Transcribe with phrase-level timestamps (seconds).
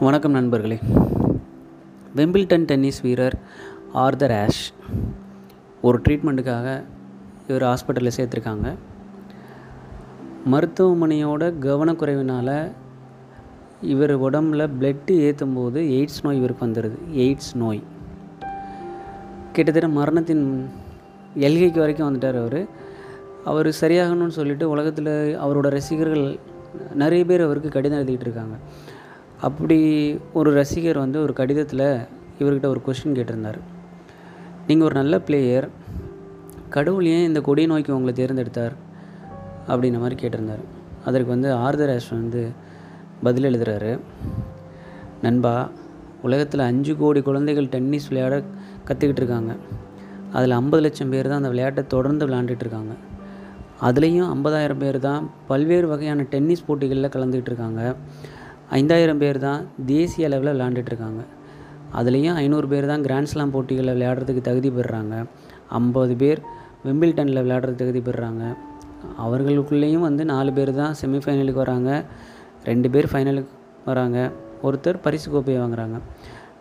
[0.00, 0.78] வணக்கம் நண்பர்களே.
[2.16, 3.38] Wimbledon tennis வீரர்
[3.92, 4.72] ஆர்தர் ஆஷ்
[5.82, 6.82] ஒரு ட்ரீட்மெண்ட்டுக்காக
[7.48, 8.74] இவர் ஹாஸ்பிட்டலில் சேர்த்துருக்காங்க.
[10.50, 12.70] மருத்துவமனையோட கவனக்குறைவினால்
[13.80, 17.82] இவர் உடம்புல பிளட்டு ஏற்றும் போது எய்ட்ஸ் நோய் இவருக்கு வந்துடுது எய்ட்ஸ் நோய்.
[19.52, 20.68] கிட்டத்தட்ட மரணத்தின்
[21.34, 22.66] எல்கைக்கு வரைக்கும் வந்துட்டார் அவர்.
[23.44, 26.38] அவர் சரியாகணும்னு சொல்லிட்டு உலகத்தில் அவரோட ரசிகர்கள்
[26.94, 28.56] நிறைய பேர் அவருக்கு கடிதம் எழுதிக்கிட்டு இருக்காங்க.
[29.40, 31.98] அப்படி ஒரு ரசிகர் வந்து ஒரு கடிதத்தில்
[32.38, 33.58] இவர்கிட்ட ஒரு கொஷின் கேட்டிருந்தார்.
[34.66, 35.68] நீங்கள் ஒரு நல்ல பிளேயர்
[36.68, 38.72] கடவுள் ஏன் இந்த கொடிய நோய்க்கு உங்களை தேர்ந்தெடுத்தார்?
[39.68, 40.64] அப்படின்ற மாதிரி கேட்டிருந்தார்.
[41.04, 42.50] அதற்கு வந்து ஆர்தர் ஆஷ் வந்து
[43.22, 44.00] பதில் எழுதுறாரு.
[45.22, 45.70] நண்பா
[46.22, 48.42] உலகத்தில் அஞ்சு கோடி குழந்தைகள் டென்னிஸ் விளையாட
[48.86, 49.56] கற்றுக்கிட்டு இருக்காங்க.
[50.32, 52.92] அதில் ஐம்பது லட்சம் பேர் தான் அந்த விளையாட்டை தொடர்ந்து விளையாண்டுட்டு இருக்காங்க.
[53.82, 57.94] அதுலேயும் ஐம்பதாயிரம் பேர் தான் பல்வேறு வகையான டென்னிஸ் போட்டிகளில் கலந்துக்கிட்டு இருக்காங்க.
[58.78, 61.22] ஐந்தாயிரம் பேர் தான் தேசிய அளவில் விளாண்டுட்ருக்காங்க
[61.98, 65.14] அதுலேயும் ஐநூறு பேர் தான் கிராண்ட்ஸ்லாம் போட்டிகளில் விளையாடுறதுக்கு தகுதி பெறுறாங்க.
[65.78, 66.40] ஐம்பது பேர்
[66.86, 68.44] வெம்பிள்டனில் விளையாடுறதுக்கு தகுதி பெறுறாங்க.
[69.24, 71.90] அவர்களுக்குள்ளேயும் வந்து நாலு பேர் தான் செமிஃபைனலுக்கு வராங்க.
[72.70, 73.52] ரெண்டு பேர் ஃபைனலுக்கு
[73.90, 74.18] வராங்க.
[74.66, 75.96] ஒருத்தர் பரிசு கோப்பையை வாங்குறாங்க.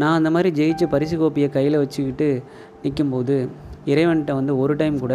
[0.00, 2.28] நான் அந்த மாதிரி ஜெயிச்ச பரிசு கோப்பையை கையில் வச்சுக்கிட்டு
[2.84, 3.36] நிற்கும்போது
[3.92, 5.14] இறைவன்கிட்ட வந்து ஒரு டைம் கூட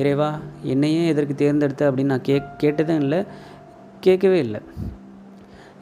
[0.00, 0.30] இறைவா
[0.72, 1.82] என்னையே எதற்கு தேர்ந்தெடுத்த?
[1.90, 3.20] அப்படின்னு நான் கே கேட்டதும் இல்லை
[4.06, 4.60] கேட்கவே இல்லை.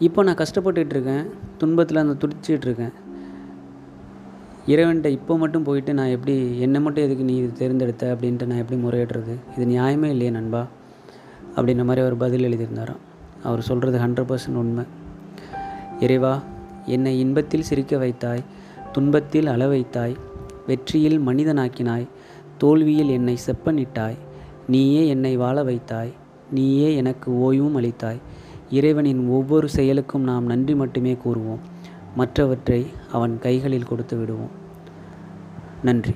[0.07, 1.25] இப்போ நான் கஷ்டப்பட்டுட்டு இருக்கேன்
[1.59, 2.93] துன்பத்தில் அந்த துடிச்சிட்டு இருக்கேன்
[4.67, 8.79] இறைவன்கிட்ட இப்போ மட்டும் போயிட்டு நான் எப்படி என்னை மட்டும் எதுக்கு நீ இது தேர்ந்தெடுத்த அப்படின்ட்டு நான் எப்படி
[8.81, 9.35] முறையிடுறது?
[9.57, 10.67] இது நியாயமே இல்லையே நண்பா?
[11.57, 13.03] அப்படின்ற மாதிரி அவர் பதில் எழுதியிருந்தாராம்.
[13.43, 14.85] அவர் சொல்கிறது ஹண்ட்ரட் பர்சன்ட் உண்மை.
[16.01, 16.43] இறைவா
[16.87, 18.43] என்னை இன்பத்தில் சிரிக்க வைத்தாய்
[18.93, 20.17] துன்பத்தில் அள வைத்தாய்
[20.67, 22.07] வெற்றியில் மனிதனாக்கினாய்
[22.59, 24.19] தோல்வியில் என்னை செப்பனிட்டாய்
[24.67, 26.13] நீயே என்னை வாழ வைத்தாய்
[26.51, 28.21] நீயே எனக்கு ஓய்வும் அளித்தாய்.
[28.71, 31.59] இறைவனின் ஒவ்வொரு செயலுக்கும் நாம் நன்றி மட்டுமே கூறுவோம்.
[32.17, 34.51] மற்றவற்றை அவன் கைகளில் கொடுத்து விடுவோம்.
[35.83, 36.15] நன்றி.